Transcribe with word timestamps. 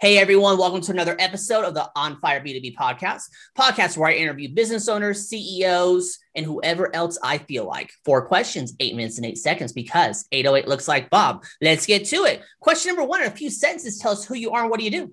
Hey 0.00 0.18
everyone, 0.18 0.58
welcome 0.58 0.80
to 0.82 0.92
another 0.92 1.16
episode 1.18 1.64
of 1.64 1.72
the 1.72 1.88
On 1.94 2.18
Fire 2.18 2.40
B2B 2.40 2.74
podcast, 2.74 3.22
podcast 3.56 3.96
where 3.96 4.10
I 4.10 4.14
interview 4.14 4.52
business 4.52 4.88
owners, 4.88 5.28
CEOs, 5.28 6.18
and 6.34 6.44
whoever 6.44 6.94
else 6.94 7.18
I 7.22 7.38
feel 7.38 7.66
like. 7.66 7.90
Four 8.04 8.26
questions, 8.26 8.74
eight 8.80 8.96
minutes 8.96 9.16
and 9.16 9.24
eight 9.24 9.38
seconds 9.38 9.72
because 9.72 10.26
808 10.32 10.68
looks 10.68 10.88
like 10.88 11.08
Bob. 11.08 11.44
Let's 11.62 11.86
get 11.86 12.04
to 12.06 12.24
it. 12.24 12.42
Question 12.60 12.94
number 12.94 13.08
one 13.08 13.22
in 13.22 13.28
a 13.28 13.30
few 13.30 13.48
sentences 13.48 13.98
tell 13.98 14.12
us 14.12 14.24
who 14.24 14.34
you 14.34 14.50
are 14.50 14.62
and 14.62 14.70
what 14.70 14.80
do 14.80 14.84
you 14.84 14.90
do? 14.90 15.12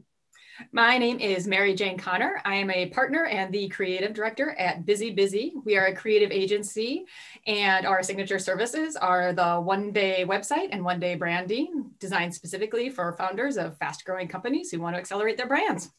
My 0.72 0.98
name 0.98 1.20
is 1.20 1.48
Mary 1.48 1.74
Jane 1.74 1.98
Connor. 1.98 2.42
I 2.46 2.56
am 2.56 2.70
a 2.72 2.88
partner 2.88 3.26
and 3.26 3.54
the 3.54 3.68
creative 3.70 4.14
director 4.14 4.52
at 4.52 4.86
Busy 4.86 5.12
Busy. 5.12 5.54
We 5.66 5.78
are 5.78 5.88
a 5.88 5.96
creative 5.96 6.32
agency, 6.32 7.06
and 7.46 7.86
our 7.86 8.04
signature 8.04 8.40
services 8.40 8.96
are 8.96 9.34
the 9.34 9.56
one 9.56 9.92
day 9.92 10.26
website 10.28 10.70
and 10.72 10.84
one 10.84 11.00
day 11.00 11.16
branding 11.16 11.92
designed 12.00 12.34
specifically 12.34 12.90
for 12.90 13.12
founders 13.14 13.58
of 13.58 13.78
fast 13.78 14.06
growing 14.06 14.28
companies 14.28 14.72
who 14.72 14.80
want 14.80 14.96
to 14.96 15.00
accelerate 15.00 15.38
their 15.38 15.48
brands. 15.48 15.90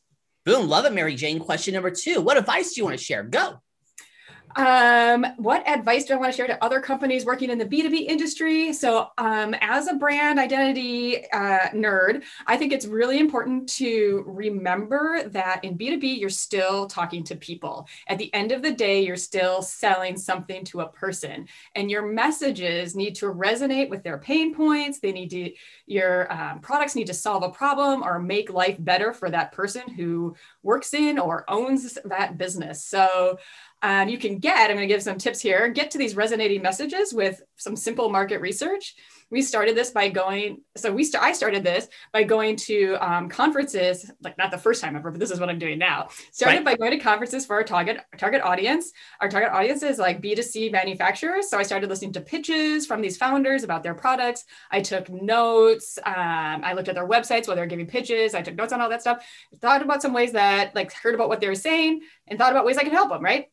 Boom, 0.45 0.69
love 0.69 0.85
it, 0.85 0.93
Mary 0.93 1.15
Jane. 1.15 1.39
Question 1.39 1.75
number 1.75 1.91
two 1.91 2.21
What 2.21 2.37
advice 2.37 2.75
do 2.75 2.81
you 2.81 2.85
want 2.85 2.99
to 2.99 3.05
share? 3.05 3.23
Go. 3.23 3.61
Um, 4.57 5.27
what 5.37 5.67
advice 5.69 6.05
do 6.05 6.15
I 6.15 6.17
want 6.17 6.33
to 6.33 6.37
share 6.37 6.47
to 6.47 6.63
other 6.63 6.81
companies 6.81 7.25
working 7.25 7.51
in 7.51 7.59
the 7.59 7.65
B2B 7.67 8.07
industry? 8.07 8.73
So, 8.73 9.09
um, 9.19 9.55
as 9.61 9.89
a 9.89 9.95
brand 9.95 10.39
identity 10.39 11.29
uh, 11.33 11.71
nerd, 11.75 12.23
I 12.47 12.57
think 12.57 12.73
it's 12.73 12.87
really 12.87 13.19
important 13.19 13.69
to 13.71 14.23
remember 14.27 15.29
that 15.31 15.65
in 15.65 15.77
B2B, 15.77 16.21
you're 16.21 16.31
still 16.31 16.87
talking 16.87 17.25
to 17.25 17.37
people. 17.37 17.89
At 18.07 18.19
the 18.19 18.33
end 18.33 18.53
of 18.53 18.63
the 18.63 18.73
day, 18.73 19.05
you're 19.05 19.17
still 19.17 19.61
selling 19.61 20.17
something 20.17 20.65
to 20.67 20.83
a 20.83 20.89
person, 20.89 21.49
and 21.75 21.91
your 21.91 22.07
messages 22.07 22.95
need 22.95 23.17
to 23.17 23.27
resonate 23.27 23.91
with 23.91 24.05
their 24.05 24.19
pain 24.19 24.55
points. 24.55 25.01
They 25.01 25.13
need 25.13 25.31
to, 25.31 25.53
your 25.87 26.33
um, 26.33 26.61
products 26.61 26.95
need 26.95 27.09
to 27.09 27.15
solve 27.15 27.43
a 27.43 27.51
problem 27.51 28.05
or 28.05 28.21
make 28.21 28.53
life 28.53 28.77
better 28.79 29.13
for 29.13 29.31
that 29.31 29.51
person 29.51 29.83
who 29.95 30.37
works 30.63 30.95
in 30.95 31.19
or 31.19 31.45
owns 31.49 31.99
that 32.05 32.39
business. 32.39 32.85
So, 32.85 33.39
um, 33.85 34.09
you 34.09 34.17
can 34.17 34.39
get, 34.39 34.71
I'm 34.71 34.77
going 34.77 34.89
to 34.89 34.95
give 34.95 35.03
some 35.03 35.19
tips 35.19 35.41
here, 35.41 35.69
get 35.69 35.91
to 35.91 35.99
these 35.99 36.17
resonating 36.17 36.63
messages 36.63 37.13
with 37.13 37.43
some 37.57 37.77
simple 37.77 38.09
market 38.09 38.41
research. 38.41 38.95
We 39.31 39.43
started 39.43 39.77
this 39.77 39.91
by 39.91 40.09
going, 40.09 40.63
so 40.75 40.91
we 40.91 41.05
st- 41.05 41.23
I 41.23 41.33
started 41.33 41.63
this 41.65 41.89
by 42.11 42.23
going 42.23 42.57
to 42.57 42.95
um, 42.95 43.29
conferences, 43.29 44.11
like 44.23 44.39
not 44.39 44.51
the 44.51 44.57
first 44.57 44.83
time 44.83 44.97
ever, 44.97 45.11
but 45.11 45.21
this 45.21 45.31
is 45.31 45.39
what 45.39 45.51
I'm 45.51 45.59
doing 45.59 45.79
now. 45.79 46.09
Started 46.33 46.59
right. 46.59 46.65
by 46.65 46.77
going 46.77 46.93
to 46.93 46.99
conferences 46.99 47.45
for 47.45 47.57
our 47.57 47.63
target 47.63 48.01
target 48.17 48.41
audience. 48.41 48.91
Our 49.21 49.29
target 49.29 49.53
audience 49.53 49.83
is 49.83 49.99
like 49.99 50.23
B2C 50.23 50.73
manufacturers. 50.73 51.51
So 51.51 51.59
I 51.59 51.63
started 51.63 51.91
listening 51.91 52.13
to 52.15 52.23
pitches 52.23 52.87
from 52.87 53.03
these 53.03 53.19
founders 53.19 53.65
about 53.65 53.83
their 53.83 53.95
products. 53.95 54.45
I 54.71 54.81
took 54.81 55.11
notes. 55.11 55.99
Um, 56.07 56.15
I 56.65 56.73
looked 56.73 56.89
at 56.89 56.95
their 56.95 57.09
websites 57.09 57.49
while 57.49 57.57
they 57.57 57.63
were 57.63 57.67
giving 57.67 57.87
pitches. 57.87 58.35
I 58.35 58.41
took 58.41 58.55
notes 58.55 58.73
on 58.73 58.81
all 58.81 58.89
that 58.89 59.03
stuff. 59.03 59.27
Thought 59.61 59.83
about 59.83 60.01
some 60.01 60.15
ways 60.15 60.33
that, 60.33 60.75
like, 60.75 60.91
heard 60.93 61.15
about 61.15 61.29
what 61.29 61.43
they 61.43 61.49
were 61.49 61.55
saying 61.55 62.01
and 62.27 62.39
thought 62.39 62.53
about 62.53 62.65
ways 62.65 62.79
I 62.79 62.85
could 62.85 62.93
help 62.93 63.11
them, 63.11 63.23
right? 63.23 63.49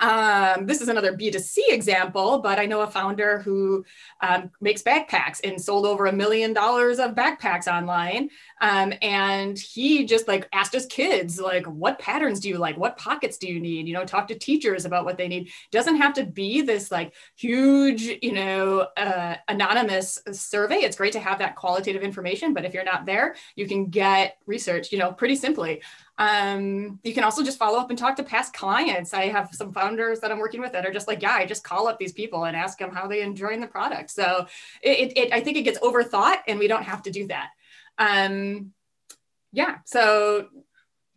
Um, 0.00 0.66
this 0.66 0.80
is 0.80 0.88
another 0.88 1.12
B2C 1.16 1.60
example, 1.68 2.38
but 2.38 2.58
I 2.58 2.66
know 2.66 2.82
a 2.82 2.86
founder 2.86 3.38
who 3.40 3.84
um, 4.20 4.50
makes 4.60 4.82
backpacks 4.82 5.40
and 5.42 5.60
sold 5.60 5.86
over 5.86 6.06
a 6.06 6.12
million 6.12 6.52
dollars 6.52 6.98
of 6.98 7.14
backpacks 7.14 7.66
online. 7.66 8.30
Um, 8.60 8.92
and 9.02 9.58
he 9.58 10.04
just 10.04 10.28
like 10.28 10.48
asked 10.52 10.72
his 10.72 10.86
kids, 10.86 11.40
like, 11.40 11.66
what 11.66 11.98
patterns 11.98 12.40
do 12.40 12.48
you 12.48 12.58
like? 12.58 12.76
What 12.76 12.98
pockets 12.98 13.38
do 13.38 13.46
you 13.48 13.60
need? 13.60 13.86
You 13.86 13.94
know, 13.94 14.04
talk 14.04 14.28
to 14.28 14.34
teachers 14.38 14.84
about 14.84 15.04
what 15.04 15.18
they 15.18 15.28
need. 15.28 15.50
Doesn't 15.70 15.96
have 15.96 16.14
to 16.14 16.24
be 16.24 16.62
this 16.62 16.90
like 16.90 17.14
huge, 17.36 18.02
you 18.22 18.32
know, 18.32 18.88
uh, 18.96 19.36
anonymous 19.48 20.18
survey. 20.32 20.76
It's 20.76 20.96
great 20.96 21.12
to 21.12 21.20
have 21.20 21.38
that 21.38 21.56
qualitative 21.56 22.02
information, 22.02 22.54
but 22.54 22.64
if 22.64 22.74
you're 22.74 22.84
not 22.84 23.06
there, 23.06 23.34
you 23.54 23.66
can 23.66 23.86
get 23.86 24.38
research, 24.46 24.92
you 24.92 24.98
know, 24.98 25.12
pretty 25.12 25.36
simply. 25.36 25.82
Um, 26.18 26.98
you 27.02 27.12
can 27.12 27.24
also 27.24 27.42
just 27.42 27.58
follow 27.58 27.78
up 27.78 27.90
and 27.90 27.98
talk 27.98 28.16
to 28.16 28.22
past 28.22 28.54
clients. 28.54 29.12
I 29.12 29.26
have 29.26 29.50
some 29.52 29.72
founders 29.72 30.20
that 30.20 30.32
I'm 30.32 30.38
working 30.38 30.60
with 30.60 30.72
that 30.72 30.86
are 30.86 30.92
just 30.92 31.08
like, 31.08 31.20
yeah, 31.20 31.34
I 31.34 31.44
just 31.44 31.62
call 31.62 31.88
up 31.88 31.98
these 31.98 32.12
people 32.12 32.44
and 32.44 32.56
ask 32.56 32.78
them 32.78 32.90
how 32.90 33.06
they 33.06 33.20
enjoying 33.20 33.60
the 33.60 33.66
product. 33.66 34.10
So 34.10 34.46
it, 34.82 35.12
it, 35.16 35.32
I 35.32 35.40
think 35.40 35.58
it 35.58 35.62
gets 35.62 35.78
overthought 35.80 36.38
and 36.48 36.58
we 36.58 36.68
don't 36.68 36.84
have 36.84 37.02
to 37.02 37.10
do 37.10 37.26
that. 37.28 37.50
Um, 37.98 38.72
yeah. 39.52 39.78
So 39.84 40.48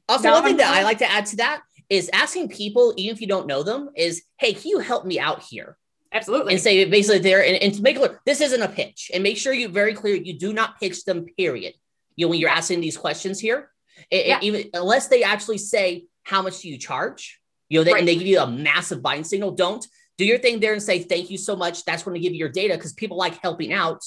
also 0.09 0.31
one 0.31 0.43
thing 0.43 0.57
that 0.57 0.73
I 0.73 0.83
like 0.83 0.97
to 0.99 1.09
add 1.09 1.27
to 1.27 1.37
that 1.37 1.61
is 1.89 2.09
asking 2.11 2.49
people, 2.49 2.93
even 2.97 3.15
if 3.15 3.21
you 3.21 3.27
don't 3.27 3.47
know 3.47 3.63
them, 3.63 3.89
is, 3.95 4.23
hey, 4.37 4.53
can 4.53 4.69
you 4.69 4.79
help 4.79 5.05
me 5.05 5.19
out 5.19 5.41
here? 5.41 5.77
Absolutely. 6.11 6.53
And 6.53 6.61
say 6.61 6.85
basically 6.85 7.19
there 7.19 7.45
and, 7.45 7.55
and 7.57 7.73
to 7.73 7.81
make 7.81 7.95
it 7.95 7.99
clear, 7.99 8.19
this 8.25 8.41
isn't 8.41 8.61
a 8.61 8.67
pitch. 8.67 9.11
And 9.13 9.23
make 9.23 9.37
sure 9.37 9.53
you're 9.53 9.69
very 9.69 9.93
clear 9.93 10.15
you 10.15 10.37
do 10.37 10.51
not 10.51 10.79
pitch 10.79 11.05
them, 11.05 11.25
period. 11.37 11.73
You 12.15 12.25
know, 12.25 12.31
when 12.31 12.39
you're 12.39 12.49
asking 12.49 12.81
these 12.81 12.97
questions 12.97 13.39
here, 13.39 13.71
it, 14.09 14.27
yeah. 14.27 14.37
it, 14.37 14.43
even 14.43 14.69
unless 14.73 15.07
they 15.07 15.23
actually 15.23 15.57
say 15.57 16.05
how 16.23 16.41
much 16.41 16.61
do 16.61 16.69
you 16.69 16.77
charge, 16.77 17.39
you 17.69 17.79
know, 17.79 17.83
they, 17.83 17.93
right. 17.93 17.99
and 17.99 18.07
they 18.07 18.15
give 18.15 18.27
you 18.27 18.39
a 18.39 18.47
massive 18.47 19.01
buying 19.01 19.23
signal. 19.23 19.51
Don't 19.51 19.85
do 20.17 20.25
your 20.25 20.37
thing 20.37 20.59
there 20.59 20.73
and 20.73 20.83
say 20.83 20.99
thank 20.99 21.29
you 21.29 21.37
so 21.37 21.55
much. 21.55 21.85
That's 21.85 22.03
going 22.03 22.15
to 22.15 22.21
give 22.21 22.33
you 22.33 22.39
your 22.39 22.49
data 22.49 22.75
because 22.75 22.93
people 22.93 23.17
like 23.17 23.41
helping 23.41 23.73
out. 23.73 24.03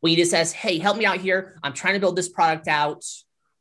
When 0.00 0.10
you 0.10 0.16
just 0.16 0.32
says, 0.32 0.52
hey, 0.52 0.78
help 0.78 0.96
me 0.96 1.06
out 1.06 1.18
here. 1.18 1.60
I'm 1.62 1.72
trying 1.72 1.94
to 1.94 2.00
build 2.00 2.16
this 2.16 2.28
product 2.28 2.66
out. 2.66 3.04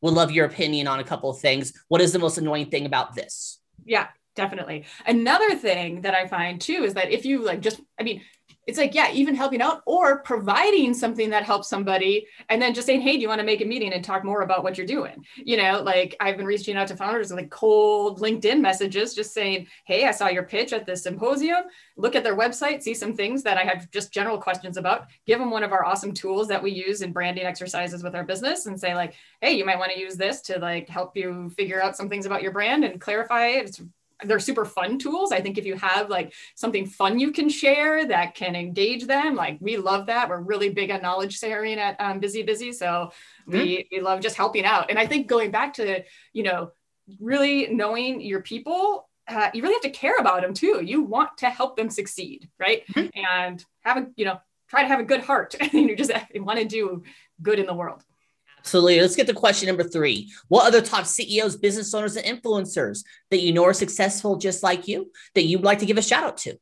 Would 0.02 0.16
love 0.16 0.31
your 0.31 0.47
opinion 0.47 0.88
on 0.88 1.00
a 1.00 1.03
couple 1.03 1.30
of 1.30 1.40
things. 1.40 1.72
What 1.88 2.02
is 2.02 2.13
the 2.13 2.19
most 2.19 2.40
annoying 2.40 2.72
thing 2.72 2.88
about 2.88 3.13
this? 3.13 3.59
Yeah, 3.86 4.08
definitely. 4.36 4.86
Another 5.06 5.56
thing 5.56 6.02
that 6.02 6.16
I 6.16 6.28
find 6.28 6.59
too 6.59 6.84
is 6.84 6.94
that 6.96 7.12
if 7.12 7.25
you 7.25 7.44
like 7.44 7.62
just, 7.62 7.81
I 8.00 8.03
mean, 8.03 8.22
it's 8.68 8.78
like 8.78 8.94
yeah 8.94 9.12
even 9.12 9.34
helping 9.34 9.62
out 9.62 9.81
or 9.86 10.19
providing 10.19 10.94
something 10.94 11.31
that 11.31 11.44
helps 11.44 11.68
somebody 11.68 12.28
and 12.50 12.62
then 12.62 12.74
just 12.74 12.86
saying 12.86 13.02
hey 13.02 13.14
do 13.14 13.22
you 13.22 13.28
want 13.28 13.40
to 13.40 13.46
make 13.46 13.62
a 13.62 13.66
meeting 13.66 13.92
and 13.92 14.03
talk 14.03 14.24
more 14.24 14.42
about 14.42 14.64
what 14.64 14.78
you're 14.78 14.88
doing? 14.88 15.25
You 15.36 15.58
know 15.58 15.81
like 15.81 16.16
i've 16.19 16.38
been 16.38 16.46
reaching 16.46 16.78
out 16.78 16.88
to 16.88 16.96
founders 16.96 17.31
with 17.31 17.40
like 17.40 17.50
cold 17.50 18.19
linkedin 18.19 18.62
messages 18.62 19.16
just 19.16 19.34
saying 19.34 19.68
hey 19.86 20.06
i 20.06 20.12
saw 20.12 20.28
your 20.28 20.44
pitch 20.44 20.74
at 20.74 20.86
this 20.86 21.03
symposium. 21.03 21.63
Look 21.98 22.16
at 22.16 22.24
their 22.24 22.38
website 22.38 22.84
see 22.84 22.94
some 22.94 23.16
things 23.16 23.44
that 23.44 23.58
i 23.58 23.63
have 23.63 23.90
just 23.92 24.13
general 24.13 24.38
questions 24.38 24.78
about. 24.78 25.08
Give 25.25 25.40
them 25.40 25.52
one 25.52 25.63
of 25.63 25.72
our 25.72 25.86
awesome 25.86 26.13
tools 26.13 26.48
that 26.50 26.62
we 26.62 26.72
use 26.72 27.02
in 27.02 27.12
branding 27.12 27.46
exercises 27.46 28.03
with 28.03 28.16
our 28.16 28.24
business 28.24 28.68
and 28.68 28.80
say 28.80 28.94
like 28.94 29.16
hey 29.42 29.53
you 29.53 29.66
might 29.66 29.80
want 29.80 29.92
to 29.92 30.00
use 30.00 30.16
this 30.16 30.42
to 30.42 30.59
like 30.59 30.88
help 30.88 31.18
you 31.18 31.50
figure 31.58 31.81
out 31.81 31.98
some 31.98 32.09
things 32.09 32.25
about 32.25 32.44
your 32.44 32.52
brand 32.52 32.84
and 32.84 33.02
clarify 33.02 33.48
it. 33.48 33.66
It's 33.66 33.81
they're 34.23 34.39
super 34.39 34.65
fun 34.65 34.97
tools. 34.97 35.31
I 35.31 35.41
think 35.41 35.57
if 35.57 35.65
you 35.65 35.75
have 35.75 36.09
like 36.09 36.33
something 36.55 36.85
fun 36.85 37.19
you 37.19 37.31
can 37.31 37.49
share 37.49 38.05
that 38.07 38.35
can 38.35 38.55
engage 38.55 39.05
them, 39.05 39.35
like 39.35 39.57
we 39.59 39.77
love 39.77 40.07
that. 40.07 40.29
We're 40.29 40.41
really 40.41 40.69
big 40.69 40.91
on 40.91 41.01
knowledge 41.01 41.37
sharing 41.37 41.79
at 41.79 41.99
um, 41.99 42.19
Busy 42.19 42.43
Busy, 42.43 42.71
so 42.71 43.11
mm-hmm. 43.47 43.51
we 43.51 43.87
we 43.91 44.01
love 44.01 44.21
just 44.21 44.35
helping 44.35 44.65
out. 44.65 44.89
And 44.89 44.99
I 44.99 45.05
think 45.07 45.27
going 45.27 45.51
back 45.51 45.73
to 45.75 46.03
you 46.33 46.43
know 46.43 46.71
really 47.19 47.67
knowing 47.67 48.21
your 48.21 48.41
people. 48.41 49.07
Uh, 49.27 49.49
you 49.53 49.61
really 49.61 49.75
have 49.75 49.83
to 49.83 49.97
care 49.97 50.17
about 50.19 50.41
them 50.41 50.53
too. 50.53 50.81
You 50.83 51.03
want 51.03 51.38
to 51.38 51.49
help 51.49 51.77
them 51.77 51.89
succeed, 51.89 52.49
right? 52.59 52.85
Mm-hmm. 52.88 53.17
And 53.38 53.63
have 53.81 53.97
a, 53.97 54.07
you 54.17 54.25
know, 54.25 54.41
try 54.67 54.81
to 54.81 54.88
have 54.88 54.99
a 54.99 55.03
good 55.03 55.21
heart 55.21 55.55
and 55.59 55.73
you 55.89 55.95
just 55.95 56.11
want 56.35 56.59
to 56.59 56.65
do 56.65 57.03
good 57.41 57.59
in 57.59 57.65
the 57.65 57.73
world. 57.73 58.03
Absolutely. 58.61 59.01
Let's 59.01 59.16
get 59.16 59.25
to 59.25 59.33
question 59.33 59.67
number 59.67 59.83
three. 59.83 60.31
What 60.47 60.67
other 60.67 60.81
top 60.81 61.07
CEOs, 61.07 61.57
business 61.57 61.94
owners, 61.95 62.16
and 62.16 62.25
influencers 62.25 63.03
that 63.31 63.41
you 63.41 63.53
know 63.53 63.66
are 63.66 63.73
successful 63.73 64.38
just 64.38 64.61
like 64.61 64.88
you 64.88 65.11
that 65.33 65.44
you'd 65.44 65.63
like 65.63 65.79
to 65.79 65.85
give 65.88 65.97
a 65.97 66.01
shout 66.01 66.23
out 66.23 66.38
to? 66.38 66.57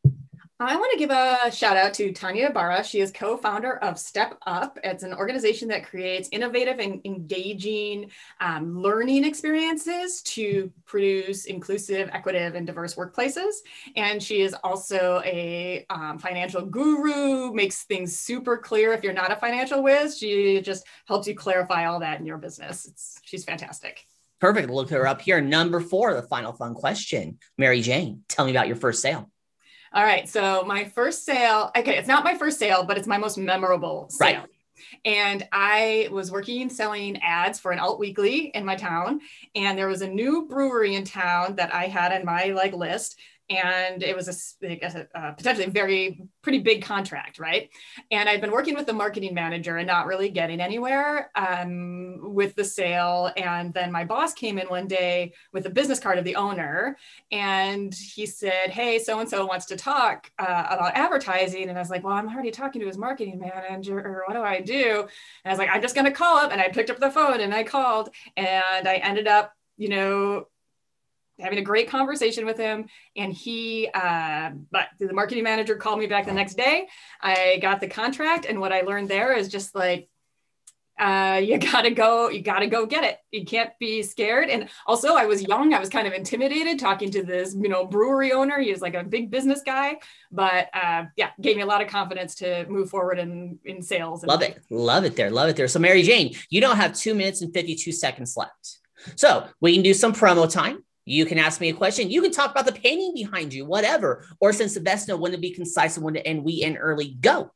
I 0.62 0.76
want 0.76 0.92
to 0.92 0.98
give 0.98 1.10
a 1.10 1.50
shout 1.54 1.78
out 1.78 1.94
to 1.94 2.12
Tanya 2.12 2.50
Barra. 2.50 2.84
She 2.84 3.00
is 3.00 3.14
co 3.14 3.38
founder 3.38 3.78
of 3.78 3.98
Step 3.98 4.38
Up. 4.46 4.78
It's 4.84 5.04
an 5.04 5.14
organization 5.14 5.70
that 5.70 5.86
creates 5.86 6.28
innovative 6.34 6.80
and 6.80 7.00
engaging 7.06 8.12
um, 8.42 8.78
learning 8.78 9.24
experiences 9.24 10.22
to 10.24 10.70
produce 10.86 11.46
inclusive, 11.46 12.10
equitable, 12.12 12.58
and 12.58 12.68
diverse 12.68 12.96
workplaces. 12.96 13.54
And 13.96 14.22
she 14.22 14.42
is 14.42 14.54
also 14.62 15.22
a 15.24 15.86
um, 15.90 16.20
financial 16.20 16.66
guru, 16.66 17.54
makes 17.54 17.84
things 17.84 18.20
super 18.20 18.58
clear. 18.58 18.92
If 18.92 19.02
you're 19.02 19.14
not 19.14 19.32
a 19.32 19.38
financial 19.38 19.82
whiz, 19.82 20.18
she 20.18 20.60
just 20.60 20.86
helps 21.06 21.26
you 21.26 21.36
clarify 21.36 21.86
all 21.86 22.02
that 22.02 22.20
in 22.20 22.26
your 22.26 22.38
business. 22.38 22.86
It's, 22.86 23.22
she's 23.24 23.46
fantastic. 23.46 24.06
Perfect. 24.42 24.70
Look 24.70 24.90
her 24.90 25.08
up 25.08 25.22
here. 25.22 25.40
Number 25.40 25.80
four, 25.80 26.14
the 26.14 26.24
final 26.24 26.52
fun 26.52 26.74
question. 26.74 27.40
Mary 27.58 27.80
Jane, 27.80 28.24
tell 28.28 28.44
me 28.44 28.52
about 28.52 28.68
your 28.68 28.76
first 28.76 29.02
sale. 29.02 29.32
All 29.94 30.04
right. 30.04 30.28
So 30.30 30.64
my 30.66 30.86
first 30.86 31.26
sale, 31.26 31.72
okay, 31.76 31.98
it's 31.98 32.08
not 32.08 32.24
my 32.24 32.36
first 32.36 32.60
sale, 32.60 32.84
but 32.84 32.98
it's 32.98 33.08
my 33.08 33.18
most 33.18 33.38
memorable 33.38 34.08
sale. 34.10 34.42
Right. 34.42 34.50
And 35.06 35.48
I 35.52 36.10
was 36.12 36.32
working 36.32 36.70
selling 36.70 37.22
ads 37.22 37.60
for 37.60 37.72
an 37.72 37.80
alt 37.80 38.00
weekly 38.00 38.48
in 38.48 38.66
my 38.66 38.76
town. 38.76 39.22
And 39.56 39.78
there 39.78 39.88
was 39.88 40.02
a 40.02 40.08
new 40.08 40.48
brewery 40.48 40.96
in 40.96 41.04
town 41.04 41.56
that 41.56 41.74
I 41.74 41.88
had 41.88 42.12
on 42.12 42.26
my 42.26 42.48
like 42.48 42.74
list. 42.74 43.20
And 43.50 44.04
it 44.04 44.16
was 44.16 44.28
a, 44.62 44.68
a, 44.68 45.08
a 45.16 45.34
potentially 45.34 45.68
very 45.68 46.22
pretty 46.44 46.60
big 46.60 46.84
contract, 46.84 47.40
right? 47.40 47.70
And 48.12 48.30
I'd 48.30 48.42
been 48.42 48.52
working 48.52 48.76
with 48.76 48.86
the 48.86 48.94
marketing 48.94 49.34
manager 49.34 49.78
and 49.78 49.88
not 49.88 50.06
really 50.06 50.30
getting 50.30 50.62
anywhere 50.62 51.32
um, 51.36 52.34
with 52.36 52.54
the 52.56 52.64
sale. 52.64 53.32
And 53.36 53.74
then 53.74 53.92
my 53.92 54.06
boss 54.06 54.34
came 54.34 54.60
in 54.60 54.68
one 54.68 54.88
day 54.88 55.34
with 55.52 55.66
a 55.66 55.70
business 55.70 56.00
card 56.00 56.20
of 56.20 56.26
the 56.26 56.36
owner, 56.36 56.98
and 57.32 57.94
he 57.94 58.26
said, 58.26 58.70
"Hey, 58.70 59.00
so 59.00 59.20
and 59.20 59.30
so 59.30 59.46
wants 59.46 59.66
to 59.68 59.76
talk 59.76 60.32
uh, 60.38 60.68
about 60.70 60.96
advertising." 60.96 61.70
And 61.70 61.78
I 61.78 61.82
was 61.82 61.90
like, 61.90 62.04
"Well, 62.04 62.14
I'm 62.14 62.30
already 62.30 62.52
talking 62.52 62.82
to 62.82 62.88
his 62.88 62.98
marketing 62.98 63.40
manager, 63.40 64.00
or 64.00 64.24
what 64.28 64.36
do 64.36 64.44
I 64.44 64.62
do?" 64.62 65.08
And 65.44 65.46
I 65.46 65.50
was 65.50 65.60
like, 65.60 65.70
"I'm 65.72 65.82
just 65.82 65.96
going 65.96 66.06
to 66.06 66.12
call 66.12 66.38
up." 66.38 66.52
And 66.52 66.62
I 66.62 66.70
picked 66.70 66.92
up 66.92 67.00
the 67.00 67.12
phone 67.12 67.42
and 67.42 67.54
I 67.54 67.64
called, 67.64 68.10
and 68.38 68.88
I 68.88 68.96
ended 68.98 69.28
up, 69.28 69.54
you 69.78 69.90
know 69.90 70.46
having 71.40 71.60
a 71.60 71.64
great 71.64 71.90
conversation 71.90 72.46
with 72.46 72.58
him. 72.58 72.86
And 73.16 73.34
he 73.34 73.90
uh, 73.94 74.52
but 74.72 74.88
the 75.00 75.14
marketing 75.14 75.44
manager 75.44 75.76
called 75.76 76.00
me 76.00 76.08
back 76.08 76.26
the 76.26 76.34
next 76.34 76.56
day. 76.56 76.88
I 77.22 77.60
got 77.62 77.80
the 77.80 77.88
contract 77.88 78.46
and 78.46 78.60
what 78.60 78.72
i 78.72 78.82
learned 78.82 79.10
there 79.10 79.34
is 79.34 79.48
just 79.48 79.76
like 79.76 80.10
uh, 81.00 81.40
you 81.42 81.58
gotta 81.58 81.92
go 81.92 82.30
you 82.30 82.42
gotta 82.42 82.68
go 82.68 82.86
get 82.86 83.04
it. 83.04 83.18
You 83.32 83.46
can't 83.46 83.72
be 83.80 84.04
scared. 84.04 84.50
And 84.50 84.70
also 84.86 85.16
i 85.16 85.26
was 85.26 85.42
young. 85.42 85.74
I 85.74 85.80
was 85.80 85.90
kind 85.90 86.08
of 86.08 86.14
intimidated 86.14 86.78
talking 86.78 87.10
to 87.12 87.24
this 87.24 87.56
you 87.58 87.70
know 87.70 87.86
brewery 87.86 88.34
owner. 88.34 88.60
He 88.60 88.72
was 88.72 88.82
like 88.82 88.96
a 88.96 89.04
big 89.04 89.32
business 89.32 89.62
guy 89.66 89.98
but 90.32 90.70
uh, 90.74 91.06
yeah 91.16 91.30
gave 91.42 91.56
me 91.56 91.64
a 91.64 91.66
lot 91.66 91.82
of 91.82 91.88
confidence 91.88 92.36
to 92.36 92.66
move 92.68 92.90
forward 92.90 93.18
in 93.18 93.60
in 93.64 93.82
sales. 93.82 94.24
Love 94.26 94.42
it. 94.42 94.60
Love 94.70 95.06
it 95.06 95.16
there. 95.16 95.32
Love 95.32 95.50
it 95.50 95.56
there. 95.56 95.68
So 95.68 95.80
mary 95.80 96.04
jane 96.04 96.36
you 96.50 96.60
don't 96.62 96.78
have 96.78 96.94
two 96.94 97.16
minutes 97.16 97.42
and 97.42 97.54
52 97.54 97.92
seconds 97.94 98.36
left. 98.36 98.80
So 99.16 99.48
we 99.62 99.74
can 99.74 99.84
do 99.84 99.94
some 99.94 100.12
promo 100.12 100.52
time 100.52 100.84
you 101.10 101.26
can 101.26 101.40
ask 101.40 101.60
me 101.60 101.70
a 101.70 101.74
question. 101.74 102.12
You 102.12 102.22
can 102.22 102.32
talk 102.32 102.52
about 102.52 102.66
the 102.66 102.72
painting 102.72 103.14
behind 103.16 103.54
you, 103.54 103.66
whatever. 103.66 104.26
Or 104.40 104.54
since 104.54 104.74
the 104.74 104.80
best 104.80 105.08
know 105.08 105.18
when 105.18 105.32
to 105.32 105.38
be 105.38 105.52
concise 105.52 105.98
and 105.98 106.04
when 106.04 106.14
to 106.14 106.26
end, 106.26 106.44
we 106.44 106.62
end 106.62 106.78
early. 106.80 107.18
Go. 107.20 107.52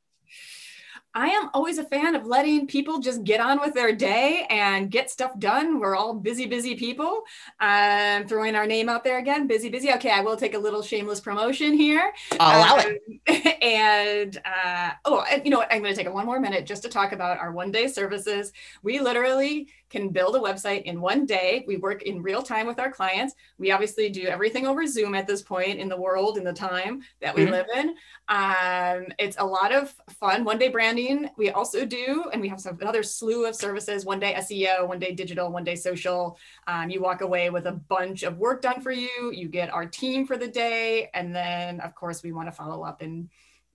I 1.15 1.27
am 1.27 1.49
always 1.53 1.77
a 1.77 1.83
fan 1.83 2.15
of 2.15 2.25
letting 2.25 2.65
people 2.65 2.99
just 2.99 3.23
get 3.23 3.39
on 3.39 3.59
with 3.59 3.75
their 3.75 3.93
day 3.93 4.47
and 4.49 4.89
get 4.89 5.11
stuff 5.11 5.37
done. 5.37 5.79
We're 5.79 5.95
all 5.95 6.15
busy, 6.15 6.47
busy 6.47 6.75
people. 6.75 7.23
I'm 7.59 8.27
throwing 8.27 8.55
our 8.55 8.65
name 8.65 8.89
out 8.89 9.03
there 9.03 9.19
again, 9.19 9.45
busy, 9.45 9.69
busy. 9.69 9.91
Okay, 9.93 10.09
I 10.09 10.21
will 10.21 10.35
take 10.35 10.55
a 10.55 10.59
little 10.59 10.81
shameless 10.81 11.19
promotion 11.19 11.73
here. 11.73 12.11
I'll 12.39 12.59
allow 12.59 12.83
um, 12.83 12.97
it. 13.27 13.59
And 13.63 14.37
uh, 14.43 14.91
oh, 15.05 15.23
and 15.31 15.41
you 15.45 15.49
know 15.49 15.59
what? 15.59 15.71
I'm 15.71 15.81
going 15.81 15.95
to 15.95 16.03
take 16.03 16.13
one 16.13 16.25
more 16.25 16.39
minute 16.39 16.65
just 16.65 16.83
to 16.83 16.89
talk 16.89 17.13
about 17.13 17.37
our 17.37 17.53
one 17.53 17.71
day 17.71 17.87
services. 17.87 18.51
We 18.81 18.99
literally 18.99 19.69
can 19.89 20.09
build 20.09 20.35
a 20.35 20.39
website 20.39 20.83
in 20.83 20.99
one 20.99 21.25
day. 21.25 21.63
We 21.65 21.77
work 21.77 22.01
in 22.01 22.21
real 22.21 22.41
time 22.41 22.67
with 22.67 22.79
our 22.79 22.91
clients. 22.91 23.35
We 23.57 23.71
obviously 23.71 24.09
do 24.09 24.23
everything 24.23 24.67
over 24.67 24.85
Zoom 24.85 25.15
at 25.15 25.27
this 25.27 25.41
point 25.41 25.79
in 25.79 25.87
the 25.87 25.95
world, 25.95 26.37
in 26.37 26.43
the 26.43 26.51
time 26.51 27.03
that 27.21 27.33
we 27.33 27.43
mm-hmm. 27.43 27.53
live 27.53 27.67
in. 27.75 27.95
Um, 28.29 29.07
it's 29.19 29.35
a 29.37 29.45
lot 29.45 29.73
of 29.73 29.93
fun. 30.09 30.45
One 30.45 30.57
day 30.57 30.69
branding, 30.69 31.29
we 31.37 31.49
also 31.51 31.85
do, 31.85 32.25
and 32.31 32.41
we 32.41 32.47
have 32.47 32.59
some 32.59 32.77
another 32.79 33.03
slew 33.03 33.45
of 33.45 33.55
services 33.55 34.05
one 34.05 34.19
day 34.19 34.33
SEO, 34.37 34.87
one 34.87 34.99
day 34.99 35.13
digital, 35.13 35.51
one 35.51 35.63
day 35.63 35.75
social. 35.75 36.37
Um, 36.67 36.89
you 36.89 37.01
walk 37.01 37.21
away 37.21 37.49
with 37.49 37.65
a 37.67 37.73
bunch 37.73 38.23
of 38.23 38.37
work 38.37 38.61
done 38.61 38.81
for 38.81 38.91
you. 38.91 39.31
You 39.33 39.49
get 39.49 39.73
our 39.73 39.85
team 39.85 40.25
for 40.25 40.37
the 40.37 40.47
day. 40.47 41.09
And 41.13 41.35
then, 41.35 41.81
of 41.81 41.95
course, 41.95 42.23
we 42.23 42.31
want 42.31 42.47
to 42.47 42.53
follow 42.53 42.83
up 42.83 43.01
and, 43.01 43.29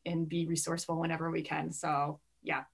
and 0.06 0.28
be 0.28 0.46
resourceful 0.46 0.98
whenever 0.98 1.30
we 1.30 1.42
can. 1.42 1.70
So, 1.70 2.20
yeah, 2.42 2.64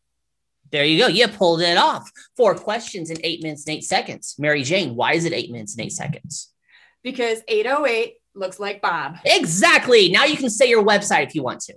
there 0.70 0.84
you 0.84 0.98
go. 0.98 1.08
You 1.08 1.28
pulled 1.28 1.60
it 1.60 1.76
off. 1.76 2.10
Four 2.36 2.54
questions 2.54 3.10
in 3.10 3.18
eight 3.24 3.42
minutes 3.42 3.66
and 3.66 3.76
eight 3.76 3.84
seconds. 3.84 4.36
Mary 4.38 4.62
Jane, 4.62 4.94
why 4.94 5.14
is 5.14 5.24
it 5.24 5.32
eight 5.32 5.50
minutes 5.50 5.74
and 5.76 5.84
eight 5.84 5.92
seconds? 5.92 6.52
Because 7.02 7.40
808 7.48 8.14
looks 8.34 8.60
like 8.60 8.82
Bob. 8.82 9.16
Exactly. 9.24 10.10
Now 10.10 10.24
you 10.24 10.36
can 10.36 10.50
say 10.50 10.68
your 10.68 10.84
website 10.84 11.26
if 11.26 11.34
you 11.34 11.42
want 11.42 11.60
to. 11.62 11.74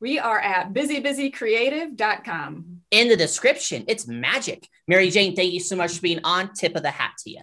We 0.00 0.18
are 0.18 0.40
at 0.40 0.72
busybusycreative.com. 0.72 2.80
In 2.90 3.08
the 3.08 3.16
description, 3.16 3.84
it's 3.86 4.08
magic. 4.08 4.68
Mary 4.88 5.10
Jane, 5.10 5.36
thank 5.36 5.52
you 5.52 5.60
so 5.60 5.76
much 5.76 5.94
for 5.94 6.02
being 6.02 6.20
on. 6.24 6.52
Tip 6.54 6.74
of 6.74 6.82
the 6.82 6.90
hat 6.90 7.12
to 7.20 7.30
you. 7.30 7.42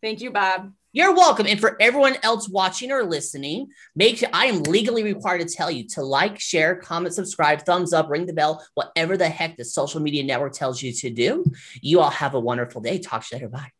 Thank 0.00 0.20
you, 0.20 0.30
Bob. 0.30 0.72
You're 0.92 1.14
welcome. 1.14 1.46
And 1.46 1.60
for 1.60 1.76
everyone 1.78 2.16
else 2.22 2.48
watching 2.48 2.90
or 2.90 3.04
listening, 3.04 3.68
make 3.94 4.18
sure 4.18 4.30
I 4.32 4.46
am 4.46 4.62
legally 4.62 5.02
required 5.02 5.46
to 5.46 5.54
tell 5.54 5.70
you 5.70 5.86
to 5.88 6.02
like, 6.02 6.40
share, 6.40 6.76
comment, 6.76 7.14
subscribe, 7.14 7.62
thumbs 7.62 7.92
up, 7.92 8.08
ring 8.08 8.24
the 8.24 8.32
bell, 8.32 8.64
whatever 8.74 9.18
the 9.18 9.28
heck 9.28 9.56
the 9.56 9.64
social 9.64 10.00
media 10.00 10.22
network 10.22 10.54
tells 10.54 10.82
you 10.82 10.92
to 10.92 11.10
do. 11.10 11.44
You 11.82 12.00
all 12.00 12.10
have 12.10 12.34
a 12.34 12.40
wonderful 12.40 12.80
day. 12.80 12.98
Talk 12.98 13.26
to 13.26 13.28
you 13.32 13.36
later. 13.36 13.48
Bye. 13.48 13.75